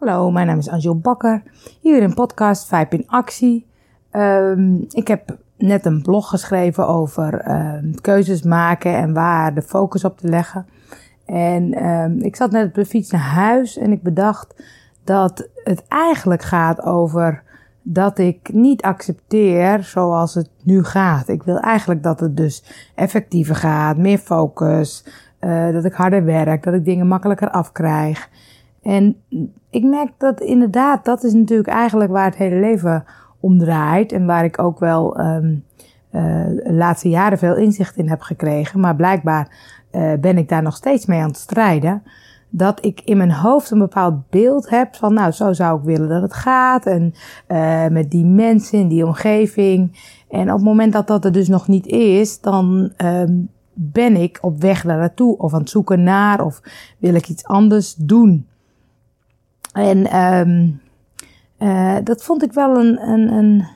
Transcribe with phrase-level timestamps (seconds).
[0.00, 1.42] Hallo, mijn naam is Angel Bakker.
[1.80, 3.66] Hier in podcast Vijp in Actie.
[4.10, 10.04] Ehm, ik heb net een blog geschreven over ehm, keuzes maken en waar de focus
[10.04, 10.66] op te leggen.
[11.26, 14.64] En ehm, ik zat net op de fiets naar huis en ik bedacht
[15.04, 17.42] dat het eigenlijk gaat over
[17.82, 21.28] dat ik niet accepteer zoals het nu gaat.
[21.28, 25.04] Ik wil eigenlijk dat het dus effectiever gaat, meer focus,
[25.40, 28.28] uh, dat ik harder werk, dat ik dingen makkelijker afkrijg.
[28.82, 29.16] En
[29.70, 33.04] ik merk dat inderdaad, dat is natuurlijk eigenlijk waar het hele leven
[33.40, 34.12] om draait.
[34.12, 35.64] En waar ik ook wel um,
[36.12, 38.80] uh, de laatste jaren veel inzicht in heb gekregen.
[38.80, 39.48] Maar blijkbaar
[39.92, 42.02] uh, ben ik daar nog steeds mee aan het strijden.
[42.48, 46.08] Dat ik in mijn hoofd een bepaald beeld heb van, nou, zo zou ik willen
[46.08, 46.86] dat het gaat.
[46.86, 47.14] En
[47.48, 49.98] uh, met die mensen in die omgeving.
[50.28, 54.38] En op het moment dat dat er dus nog niet is, dan um, ben ik
[54.40, 55.38] op weg naar naartoe.
[55.38, 56.60] Of aan het zoeken naar, of
[56.98, 58.48] wil ik iets anders doen.
[59.72, 60.80] En um,
[61.58, 63.66] uh, dat vond ik wel een, een, een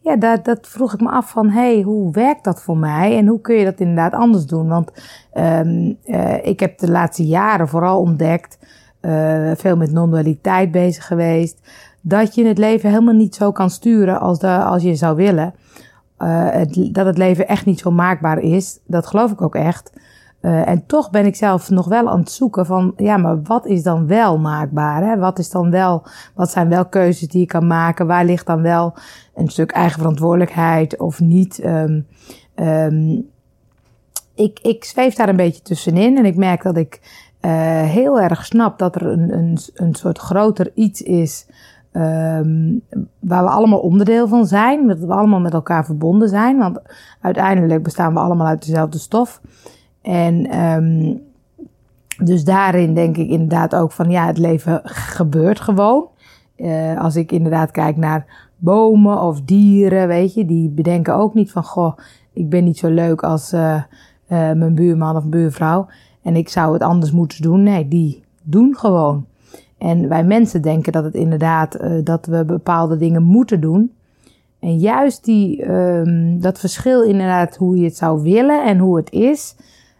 [0.00, 3.26] ja, dat, dat vroeg ik me af van, hey, hoe werkt dat voor mij en
[3.26, 4.68] hoe kun je dat inderdaad anders doen?
[4.68, 4.92] Want
[5.34, 8.58] um, uh, ik heb de laatste jaren vooral ontdekt,
[9.00, 11.60] uh, veel met non-dualiteit bezig geweest,
[12.00, 15.54] dat je het leven helemaal niet zo kan sturen als, als je zou willen.
[16.92, 19.92] Dat het leven echt niet zo maakbaar is, dat geloof ik ook echt.
[20.46, 23.66] Uh, en toch ben ik zelf nog wel aan het zoeken van, ja, maar wat
[23.66, 25.02] is dan wel maakbaar?
[25.02, 25.16] Hè?
[25.16, 26.02] Wat is dan wel,
[26.34, 28.06] wat zijn wel keuzes die je kan maken?
[28.06, 28.94] Waar ligt dan wel
[29.34, 31.64] een stuk eigen verantwoordelijkheid of niet?
[31.64, 32.06] Um,
[32.54, 33.26] um,
[34.34, 37.00] ik, ik zweef daar een beetje tussenin en ik merk dat ik
[37.40, 37.50] uh,
[37.82, 41.46] heel erg snap dat er een, een, een soort groter iets is.
[41.92, 42.82] Um,
[43.18, 46.80] waar we allemaal onderdeel van zijn, dat we allemaal met elkaar verbonden zijn, want
[47.20, 49.40] uiteindelijk bestaan we allemaal uit dezelfde stof.
[50.06, 51.20] En um,
[52.24, 56.08] dus daarin denk ik inderdaad ook van ja, het leven gebeurt gewoon.
[56.56, 61.52] Uh, als ik inderdaad kijk naar bomen of dieren, weet je, die bedenken ook niet
[61.52, 61.96] van goh,
[62.32, 63.82] ik ben niet zo leuk als uh, uh,
[64.28, 65.86] mijn buurman of buurvrouw
[66.22, 67.62] en ik zou het anders moeten doen.
[67.62, 69.26] Nee, die doen gewoon.
[69.78, 73.92] En wij mensen denken dat het inderdaad, dat we bepaalde dingen moeten doen.
[74.60, 79.10] En juist die, um, dat verschil inderdaad hoe je het zou willen en hoe het
[79.12, 79.56] is,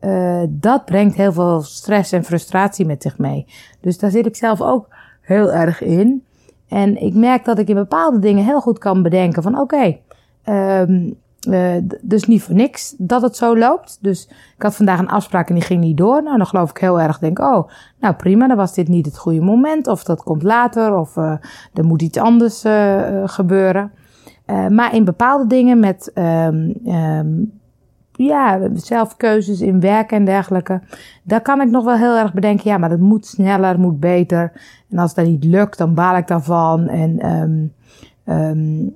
[0.00, 3.46] uh, dat brengt heel veel stress en frustratie met zich mee.
[3.80, 4.88] Dus daar zit ik zelf ook
[5.20, 6.24] heel erg in.
[6.68, 9.98] En ik merk dat ik in bepaalde dingen heel goed kan bedenken van oké,
[10.44, 11.14] um,
[11.48, 13.98] uh, dus niet voor niks dat het zo loopt.
[14.00, 16.22] Dus ik had vandaag een afspraak en die ging niet door.
[16.22, 17.68] Nou, dan geloof ik heel erg, denk oh,
[18.00, 19.86] nou prima, dan was dit niet het goede moment.
[19.86, 21.32] Of dat komt later, of uh,
[21.74, 22.64] er moet iets anders
[23.24, 23.92] gebeuren.
[24.70, 27.58] maar in bepaalde dingen met um, um,
[28.26, 30.80] ja, zelfkeuzes in werk en dergelijke.
[31.22, 34.52] Daar kan ik nog wel heel erg bedenken, ja, maar dat moet sneller, moet beter.
[34.90, 36.88] En als dat niet lukt, dan baal ik daarvan.
[36.88, 37.72] En um,
[38.34, 38.94] um,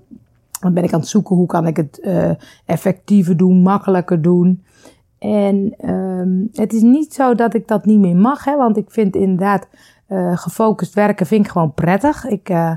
[0.60, 2.30] dan ben ik aan het zoeken hoe kan ik het uh,
[2.64, 4.62] effectiever doen, makkelijker doen.
[5.18, 8.90] En um, het is niet zo dat ik dat niet meer mag, hè, want ik
[8.90, 9.68] vind inderdaad
[10.08, 12.26] uh, gefocust werken vind ik gewoon prettig.
[12.26, 12.76] Ik uh,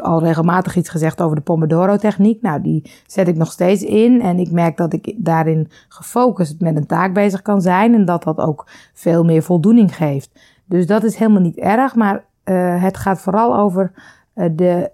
[0.00, 2.42] al regelmatig iets gezegd over de Pomodoro-techniek.
[2.42, 4.20] Nou, die zet ik nog steeds in.
[4.20, 7.94] En ik merk dat ik daarin gefocust met een taak bezig kan zijn.
[7.94, 10.40] En dat dat ook veel meer voldoening geeft.
[10.64, 11.94] Dus dat is helemaal niet erg.
[11.94, 13.92] Maar uh, het gaat vooral over
[14.34, 14.90] uh, de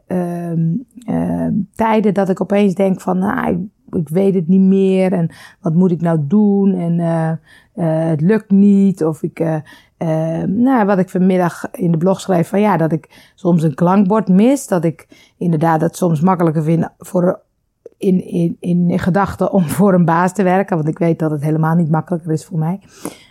[1.06, 3.58] uh, tijden dat ik opeens denk van, nou, ik,
[4.00, 5.12] ik, weet het niet meer.
[5.12, 6.74] En wat moet ik nou doen?
[6.74, 9.04] En uh, het lukt niet.
[9.04, 9.62] Of ik,
[10.04, 13.74] uh, nou, wat ik vanmiddag in de blog schreef, van ja, dat ik soms een
[13.74, 14.66] klankbord mis.
[14.66, 17.40] Dat ik inderdaad het soms makkelijker vind voor,
[17.98, 20.76] in, in, in gedachten om voor een baas te werken.
[20.76, 22.80] Want ik weet dat het helemaal niet makkelijker is voor mij.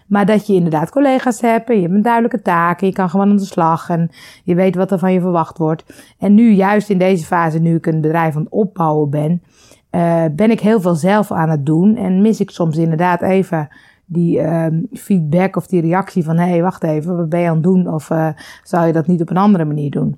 [0.07, 2.79] Maar dat je inderdaad collega's hebt en je hebt een duidelijke taak.
[2.79, 4.09] Je kan gewoon aan de slag en
[4.43, 5.83] je weet wat er van je verwacht wordt.
[6.19, 9.43] En nu, juist in deze fase, nu ik een bedrijf aan het opbouwen ben,
[9.91, 11.95] uh, ben ik heel veel zelf aan het doen.
[11.95, 13.69] En mis ik soms inderdaad even
[14.05, 17.53] die um, feedback of die reactie van hé, hey, wacht even, wat ben je aan
[17.53, 17.93] het doen?
[17.93, 18.29] Of uh,
[18.63, 20.17] zou je dat niet op een andere manier doen?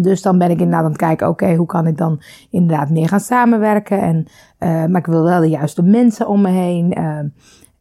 [0.00, 3.08] Dus dan ben ik inderdaad aan het kijken, oké, hoe kan ik dan inderdaad meer
[3.08, 4.00] gaan samenwerken?
[4.00, 4.16] En,
[4.58, 6.98] uh, maar ik wil wel de juiste mensen om me heen.
[6.98, 7.18] Uh,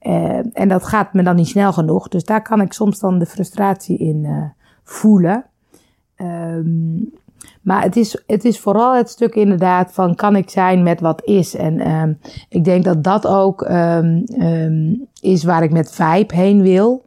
[0.02, 2.08] uh, en dat gaat me dan niet snel genoeg.
[2.08, 4.52] Dus daar kan ik soms dan de frustratie in
[4.84, 5.46] voelen.
[6.18, 7.14] Um,
[7.62, 11.22] maar het is, het is vooral het stuk inderdaad van kan ik zijn met wat
[11.26, 11.56] is.
[11.56, 12.20] En um,
[12.50, 17.06] ik denk dat dat ook um, um, is waar ik met Vibe heen wil.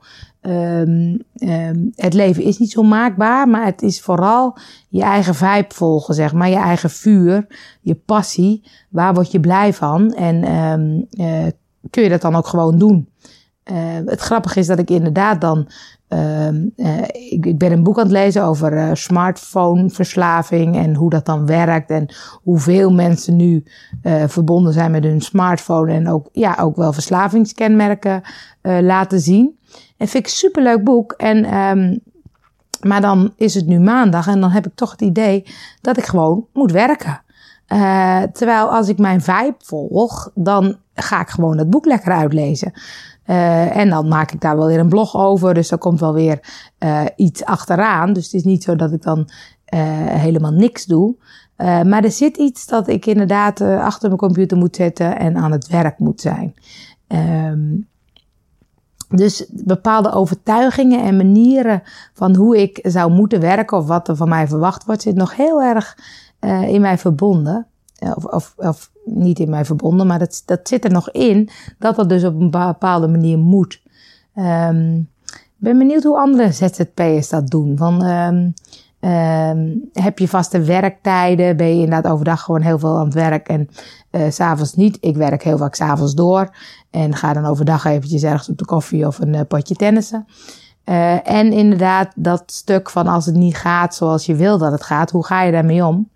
[1.94, 4.56] het leven is niet zo maakbaar, maar het is vooral
[4.88, 6.48] je eigen vibe volgen, zeg maar.
[6.48, 7.46] Je eigen vuur,
[7.80, 8.64] je passie.
[8.88, 10.14] Waar word je blij van?
[10.14, 10.44] En
[11.10, 11.46] uh,
[11.90, 13.08] kun je dat dan ook gewoon doen?
[13.70, 13.76] Uh,
[14.06, 15.68] het grappige is dat ik inderdaad dan
[16.12, 21.26] Ehm, eh, ik, ben een boek aan het lezen over uh, smartphoneverslaving en hoe dat
[21.26, 23.64] dan werkt en hoeveel mensen nu
[24.02, 28.22] uh, verbonden zijn met hun smartphone en ook, ja, ook wel verslavingskenmerken
[28.62, 29.58] laten zien.
[29.96, 31.12] En vind ik een superleuk boek.
[31.12, 32.00] En, um,
[32.80, 35.44] maar dan is het nu maandag en dan heb ik toch het idee
[35.80, 37.22] dat ik gewoon moet werken.
[38.32, 42.72] terwijl als ik mijn vibe volg, dan ga ik gewoon dat boek lekker uitlezen.
[43.26, 45.54] Uh, en dan maak ik daar wel weer een blog over.
[45.54, 46.40] Dus er komt wel weer
[46.78, 48.12] uh, iets achteraan.
[48.12, 51.16] Dus het is niet zo dat ik dan uh, helemaal niks doe.
[51.56, 55.66] maar er zit iets dat ik inderdaad achter mijn computer moet zetten en aan het
[55.66, 56.54] werk moet zijn.
[57.08, 57.88] Um,
[59.08, 61.82] dus bepaalde overtuigingen en manieren
[62.12, 65.36] van hoe ik zou moeten werken of wat er van mij verwacht wordt, zit nog
[65.36, 65.98] heel erg
[66.66, 67.66] in mij verbonden.
[68.14, 71.96] Of, of, of niet in mij verbonden, maar dat, dat zit er nog in, dat
[71.96, 73.82] dat dus op een bepaalde manier moet.
[74.36, 75.10] Um,
[75.56, 77.76] ben benieuwd hoe andere ZZP'ers dat doen.
[77.76, 78.54] Van, um,
[79.10, 81.56] um, heb je vaste werktijden?
[81.56, 83.68] Ben je inderdaad overdag gewoon heel veel aan het werk en
[84.10, 84.98] uh, s'avonds niet?
[85.00, 86.56] Ik werk heel vaak s'avonds door
[86.90, 90.26] en ga dan overdag eventjes ergens op de koffie of een uh, potje tennissen.
[90.84, 94.82] Uh, en inderdaad dat stuk van als het niet gaat zoals je wil dat het
[94.82, 96.08] gaat, hoe ga je daarmee om?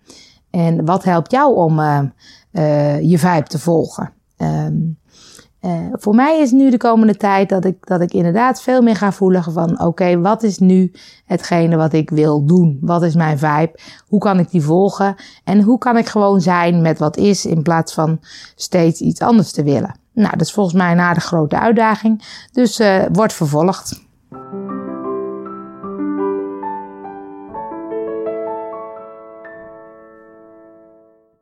[0.49, 1.79] En wat helpt jou om
[2.57, 4.13] uh, je vibe te volgen.
[4.37, 4.97] Um,
[5.61, 8.95] uh, voor mij is nu de komende tijd dat ik, dat ik inderdaad veel meer
[8.95, 10.91] ga voelen van oké, wat is nu
[11.25, 12.77] hetgene wat ik wil doen?
[12.81, 13.79] Wat is mijn vibe?
[14.07, 15.15] Hoe kan ik die volgen?
[15.43, 18.19] En hoe kan ik gewoon zijn met wat is in plaats van
[18.55, 19.99] steeds iets anders te willen?
[20.13, 22.23] Nou, dat is volgens mij een aardig grote uitdaging.
[22.51, 24.06] Dus uh, wordt vervolgd.